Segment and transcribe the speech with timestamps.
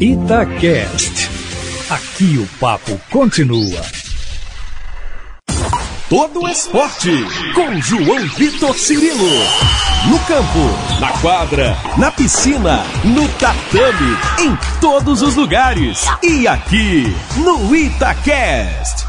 [0.00, 1.28] Itacast.
[1.90, 3.82] Aqui o papo continua.
[6.08, 7.10] Todo esporte
[7.52, 9.28] com João Vitor Cirilo.
[10.08, 16.06] No campo, na quadra, na piscina, no tatame, em todos os lugares.
[16.22, 17.02] E aqui
[17.38, 19.04] no Itacast.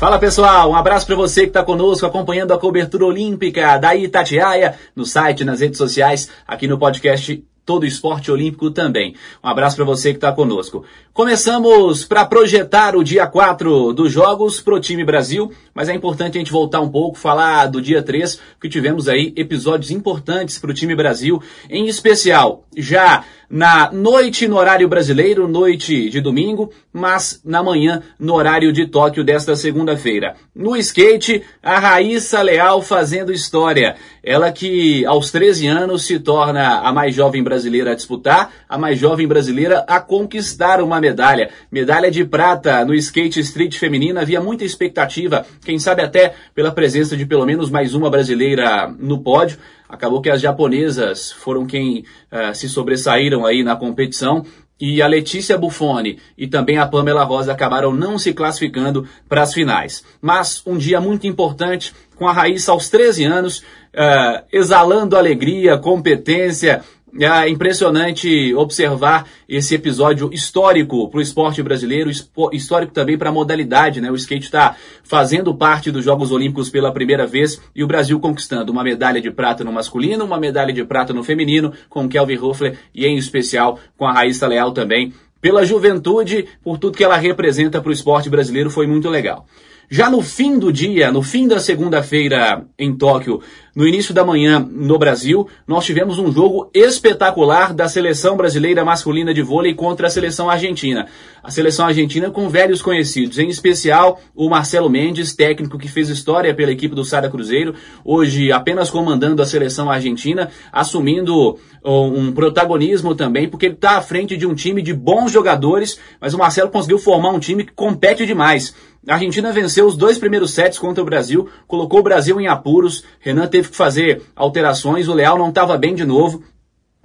[0.00, 4.78] Fala pessoal, um abraço para você que está conosco acompanhando a cobertura olímpica da Itatiaia
[4.96, 9.14] no site, nas redes sociais, aqui no podcast todo o esporte olímpico também.
[9.44, 10.84] Um abraço para você que está conosco.
[11.12, 16.36] Começamos para projetar o dia 4 dos Jogos para o time Brasil, mas é importante
[16.36, 20.72] a gente voltar um pouco, falar do dia 3, que tivemos aí episódios importantes para
[20.72, 27.40] o time Brasil, em especial já na noite no horário brasileiro, noite de domingo, mas
[27.44, 30.36] na manhã no horário de Tóquio desta segunda-feira.
[30.54, 33.96] No skate, a Raíssa Leal fazendo história.
[34.22, 38.98] Ela que aos 13 anos se torna a mais jovem brasileira a disputar, a mais
[38.98, 41.50] jovem brasileira a conquistar uma medalha.
[41.70, 44.18] Medalha de prata no skate street feminino.
[44.20, 49.20] Havia muita expectativa, quem sabe até pela presença de pelo menos mais uma brasileira no
[49.22, 49.58] pódio.
[49.88, 54.44] Acabou que as japonesas foram quem uh, se sobressaíram aí na competição
[54.80, 59.52] e a Letícia Buffoni e também a Pamela Rosa acabaram não se classificando para as
[59.52, 60.02] finais.
[60.22, 66.82] Mas um dia muito importante, com a Raíssa aos 13 anos, uh, exalando alegria, competência,
[67.18, 72.10] é impressionante observar esse episódio histórico para o esporte brasileiro,
[72.52, 74.10] histórico também para a modalidade, né?
[74.10, 78.70] O skate está fazendo parte dos Jogos Olímpicos pela primeira vez e o Brasil conquistando
[78.70, 82.78] uma medalha de prata no masculino, uma medalha de prata no feminino, com Kelvin Hoffler
[82.94, 85.12] e em especial com a Raíssa Leal também.
[85.40, 89.46] Pela juventude, por tudo que ela representa para o esporte brasileiro, foi muito legal.
[89.92, 93.40] Já no fim do dia, no fim da segunda-feira em Tóquio,
[93.74, 99.32] no início da manhã no Brasil, nós tivemos um jogo espetacular da seleção brasileira masculina
[99.32, 101.06] de vôlei contra a seleção argentina.
[101.42, 106.54] A seleção argentina com velhos conhecidos, em especial o Marcelo Mendes, técnico que fez história
[106.54, 107.74] pela equipe do Sada Cruzeiro,
[108.04, 114.36] hoje apenas comandando a seleção argentina, assumindo um protagonismo também, porque ele está à frente
[114.36, 118.26] de um time de bons jogadores, mas o Marcelo conseguiu formar um time que compete
[118.26, 118.74] demais.
[119.08, 123.02] A Argentina venceu os dois primeiros sets contra o Brasil, colocou o Brasil em apuros.
[123.18, 126.42] Renan teve que fazer alterações, o Leal não estava bem de novo.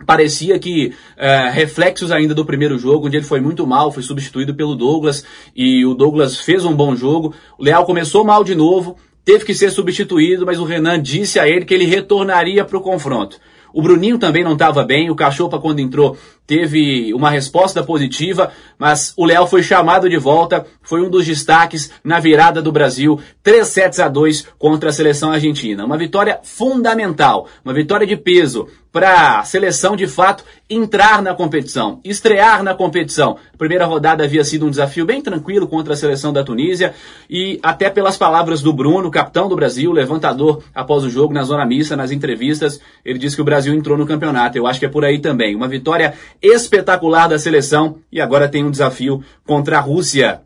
[0.06, 4.54] Parecia que é, reflexos ainda do primeiro jogo, onde ele foi muito mal, foi substituído
[4.54, 5.24] pelo Douglas
[5.56, 7.34] e o Douglas fez um bom jogo.
[7.58, 11.48] O Leal começou mal de novo, teve que ser substituído, mas o Renan disse a
[11.48, 13.40] ele que ele retornaria para o confronto.
[13.76, 18.50] O Bruninho também não estava bem, o Cachopa quando entrou teve uma resposta positiva,
[18.80, 23.20] mas o Leal foi chamado de volta, foi um dos destaques na virada do Brasil,
[23.44, 25.84] 3 sets a 2 contra a seleção argentina.
[25.84, 32.00] Uma vitória fundamental, uma vitória de peso para a seleção de fato entrar na competição,
[32.02, 33.36] estrear na competição.
[33.54, 36.94] A primeira rodada havia sido um desafio bem tranquilo contra a seleção da Tunísia
[37.30, 41.66] e até pelas palavras do Bruno, capitão do Brasil, levantador após o jogo na zona
[41.66, 44.58] mista, nas entrevistas, ele disse que o Brasil entrou no campeonato.
[44.58, 45.58] Eu acho que é por aí também.
[45.58, 50.45] Uma vitória espetacular da seleção e agora tem um desafio contra a Rússia.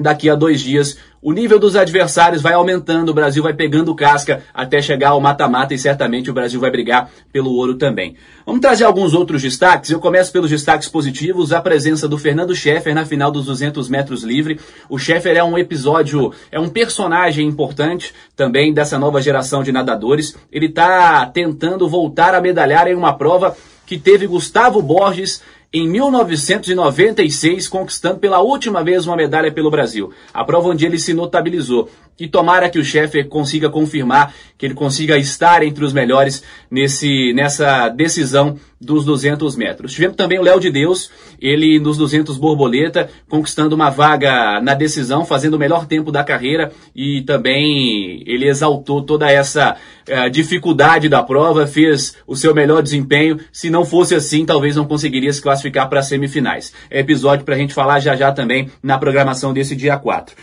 [0.00, 4.42] Daqui a dois dias, o nível dos adversários vai aumentando, o Brasil vai pegando casca
[4.54, 8.16] até chegar ao mata-mata e certamente o Brasil vai brigar pelo ouro também.
[8.46, 9.90] Vamos trazer alguns outros destaques.
[9.90, 14.22] Eu começo pelos destaques positivos, a presença do Fernando Scheffer na final dos 200 metros
[14.22, 14.58] livre.
[14.88, 20.34] O Scheffer é um episódio, é um personagem importante também dessa nova geração de nadadores.
[20.50, 23.54] Ele está tentando voltar a medalhar em uma prova
[23.84, 25.42] que teve Gustavo Borges
[25.72, 30.12] em 1996, conquistando pela última vez uma medalha pelo Brasil.
[30.32, 31.88] A prova onde ele se notabilizou.
[32.22, 36.40] E tomara que o chefe consiga confirmar, que ele consiga estar entre os melhores
[36.70, 39.92] nesse, nessa decisão dos 200 metros.
[39.92, 41.10] Tivemos também o Léo de Deus,
[41.40, 46.70] ele nos 200 borboleta, conquistando uma vaga na decisão, fazendo o melhor tempo da carreira
[46.94, 49.74] e também ele exaltou toda essa
[50.08, 53.40] uh, dificuldade da prova, fez o seu melhor desempenho.
[53.50, 56.72] Se não fosse assim, talvez não conseguiria se classificar para as semifinais.
[56.88, 60.36] É episódio para a gente falar já já também na programação desse dia 4.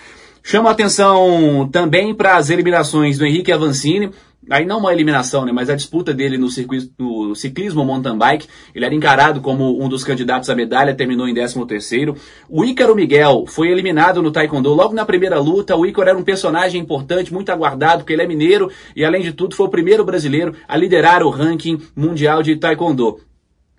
[0.50, 4.10] Chama atenção também para as eliminações do Henrique Avancini,
[4.50, 8.48] aí não uma eliminação, né, mas a disputa dele no, circuito, no ciclismo mountain bike,
[8.74, 12.16] ele era encarado como um dos candidatos à medalha, terminou em 13 terceiro.
[12.50, 16.24] O Ícaro Miguel foi eliminado no taekwondo logo na primeira luta, o Ícaro era um
[16.24, 20.04] personagem importante, muito aguardado, porque ele é mineiro e além de tudo foi o primeiro
[20.04, 23.20] brasileiro a liderar o ranking mundial de taekwondo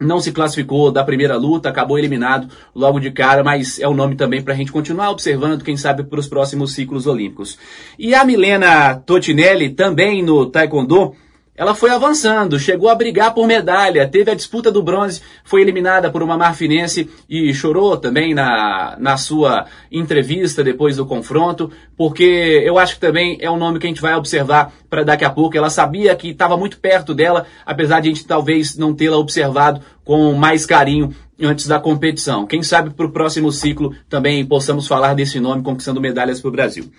[0.01, 3.95] não se classificou da primeira luta, acabou eliminado logo de cara, mas é o um
[3.95, 7.59] nome também para a gente continuar observando, quem sabe, para os próximos ciclos olímpicos.
[7.99, 11.15] E a Milena Totinelli, também no Taekwondo,
[11.61, 16.11] ela foi avançando, chegou a brigar por medalha, teve a disputa do bronze, foi eliminada
[16.11, 22.79] por uma marfinense e chorou também na, na sua entrevista depois do confronto, porque eu
[22.79, 25.55] acho que também é um nome que a gente vai observar para daqui a pouco.
[25.55, 29.83] Ela sabia que estava muito perto dela, apesar de a gente talvez não tê-la observado
[30.03, 32.47] com mais carinho antes da competição.
[32.47, 36.53] Quem sabe para o próximo ciclo também possamos falar desse nome conquistando medalhas para o
[36.53, 36.91] Brasil.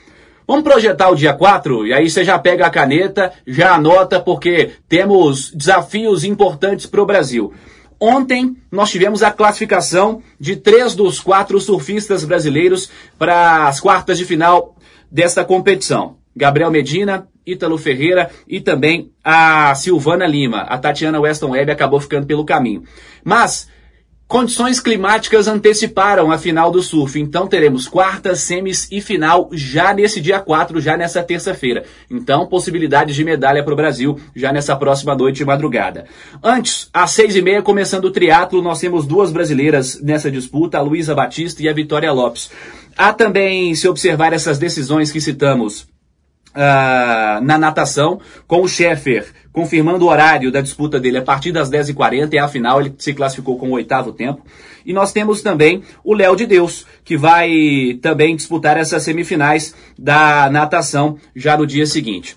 [0.51, 4.71] Vamos projetar o dia 4 e aí você já pega a caneta, já anota, porque
[4.85, 7.53] temos desafios importantes para o Brasil.
[7.97, 14.25] Ontem nós tivemos a classificação de três dos quatro surfistas brasileiros para as quartas de
[14.25, 14.75] final
[15.09, 16.17] desta competição.
[16.35, 20.63] Gabriel Medina, Ítalo Ferreira e também a Silvana Lima.
[20.63, 22.83] A Tatiana Weston Webb acabou ficando pelo caminho.
[23.23, 23.69] Mas
[24.31, 30.21] Condições climáticas anteciparam a final do surf, então teremos quartas, semis e final já nesse
[30.21, 31.83] dia 4, já nessa terça-feira.
[32.09, 36.05] Então, possibilidades de medalha para o Brasil já nessa próxima noite e madrugada.
[36.41, 40.81] Antes, às seis e meia, começando o triatlo, nós temos duas brasileiras nessa disputa, a
[40.81, 42.49] Luísa Batista e a Vitória Lopes.
[42.95, 45.90] Há também, se observar essas decisões que citamos,
[46.55, 51.69] uh, na natação, com o Sheffer confirmando o horário da disputa dele a partir das
[51.69, 54.41] 10h40, é a final, ele se classificou com o oitavo tempo.
[54.85, 60.49] E nós temos também o Léo de Deus, que vai também disputar essas semifinais da
[60.49, 62.35] natação já no dia seguinte.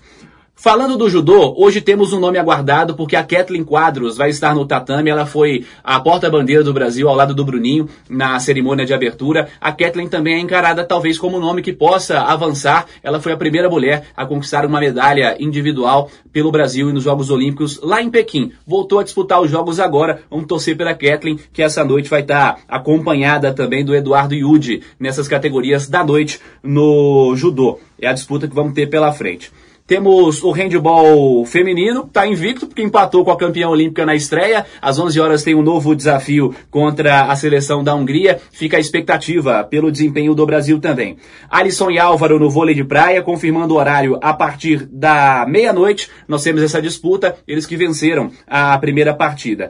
[0.65, 4.65] Falando do judô, hoje temos um nome aguardado porque a Kathleen Quadros vai estar no
[4.65, 5.11] tatame.
[5.11, 9.47] Ela foi a porta-bandeira do Brasil ao lado do Bruninho na cerimônia de abertura.
[9.61, 12.87] A Kathleen também é encarada talvez como um nome que possa avançar.
[13.03, 17.29] Ela foi a primeira mulher a conquistar uma medalha individual pelo Brasil e nos Jogos
[17.29, 18.51] Olímpicos lá em Pequim.
[18.65, 20.23] Voltou a disputar os Jogos agora.
[20.31, 25.27] Vamos torcer pela Kathleen, que essa noite vai estar acompanhada também do Eduardo Yudi nessas
[25.27, 27.79] categorias da noite no judô.
[28.01, 29.51] É a disputa que vamos ter pela frente.
[29.87, 34.65] Temos o handball feminino, está invicto porque empatou com a campeã olímpica na estreia.
[34.81, 38.41] Às 11 horas tem um novo desafio contra a seleção da Hungria.
[38.51, 41.17] Fica a expectativa pelo desempenho do Brasil também.
[41.47, 46.09] Alisson e Álvaro no vôlei de praia, confirmando o horário a partir da meia-noite.
[46.27, 49.69] Nós temos essa disputa, eles que venceram a primeira partida.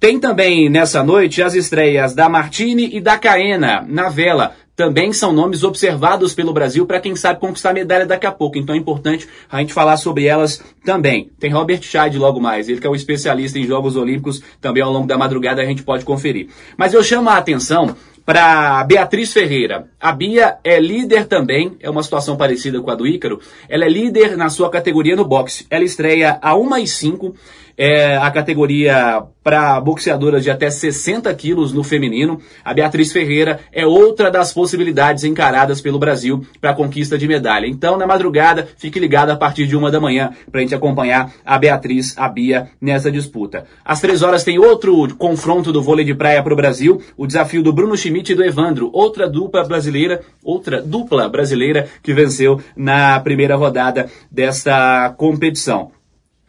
[0.00, 5.30] Tem também nessa noite as estreias da Martini e da Caena na vela também são
[5.30, 8.56] nomes observados pelo Brasil para quem sabe conquistar medalha daqui a pouco.
[8.56, 11.30] Então é importante a gente falar sobre elas também.
[11.38, 14.90] Tem Robert Scheid logo mais, ele que é um especialista em Jogos Olímpicos, também ao
[14.90, 16.48] longo da madrugada a gente pode conferir.
[16.78, 17.94] Mas eu chamo a atenção
[18.24, 19.86] para Beatriz Ferreira.
[20.00, 23.38] A Bia é líder também, é uma situação parecida com a do Ícaro.
[23.68, 25.66] Ela é líder na sua categoria no boxe.
[25.68, 27.34] Ela estreia a 1 e 5
[27.82, 32.38] é a categoria para boxeadoras de até 60 quilos no feminino.
[32.62, 37.66] A Beatriz Ferreira é outra das possibilidades encaradas pelo Brasil para a conquista de medalha.
[37.66, 41.32] Então, na madrugada, fique ligado a partir de uma da manhã para a gente acompanhar
[41.42, 43.64] a Beatriz, a Bia nessa disputa.
[43.82, 47.62] Às três horas tem outro confronto do vôlei de praia para o Brasil, o desafio
[47.62, 53.18] do Bruno Schmidt e do Evandro, outra dupla brasileira, outra dupla brasileira que venceu na
[53.20, 55.92] primeira rodada desta competição.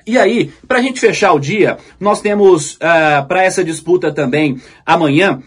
[0.06, 4.12] E aí, para a gente fechar o dia, nós temos uh, ah, para essa disputa
[4.12, 5.42] também amanhã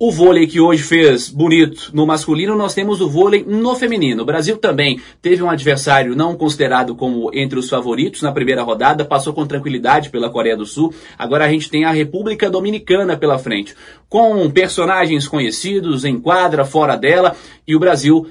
[0.00, 4.22] o vôlei que hoje fez bonito no masculino, nós temos o vôlei no feminino.
[4.22, 9.04] O Brasil também teve um adversário não considerado como entre os favoritos na primeira rodada,
[9.04, 10.94] passou com tranquilidade pela Coreia do Sul.
[11.18, 13.74] Agora a gente tem a República Dominicana pela frente,
[14.08, 17.34] com personagens conhecidos em quadra, fora dela,
[17.66, 18.24] e o Brasil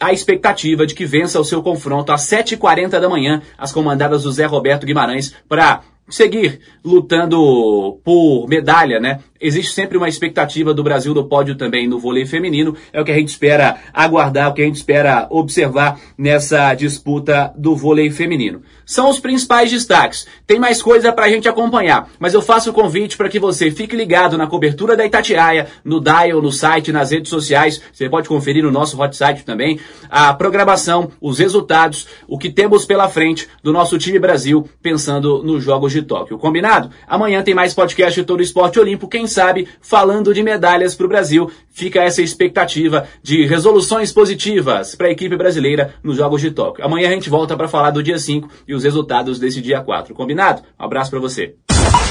[0.00, 4.32] a expectativa de que vença o seu confronto às 7h40 da manhã, as comandadas do
[4.32, 9.20] Zé Roberto Guimarães, para seguir lutando por medalha, né?
[9.40, 12.76] Existe sempre uma expectativa do Brasil no pódio também no vôlei feminino.
[12.92, 17.52] É o que a gente espera aguardar, o que a gente espera observar nessa disputa
[17.56, 18.62] do vôlei feminino.
[18.84, 20.26] São os principais destaques.
[20.46, 23.70] Tem mais coisa para a gente acompanhar, mas eu faço o convite para que você
[23.70, 27.80] fique ligado na cobertura da Itatiaia, no Dial, no site, nas redes sociais.
[27.92, 29.78] Você pode conferir no nosso hot site também
[30.08, 35.62] a programação, os resultados, o que temos pela frente do nosso time Brasil pensando nos
[35.62, 36.38] Jogos de Tóquio.
[36.38, 36.90] Combinado?
[37.06, 39.08] Amanhã tem mais podcast todo o esporte olímpico.
[39.08, 45.08] Quem sabe, falando de medalhas para o Brasil, fica essa expectativa de resoluções positivas para
[45.08, 46.84] a equipe brasileira nos Jogos de Tóquio.
[46.84, 50.14] Amanhã a gente volta para falar do dia 5 e os resultados desse dia 4.
[50.14, 50.62] Combinado?
[50.78, 51.54] Um abraço para você.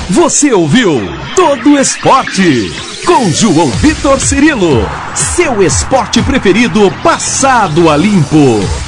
[0.09, 1.01] Você ouviu
[1.35, 2.71] Todo Esporte
[3.05, 8.86] com João Vitor Cirilo, seu esporte preferido passado a limpo.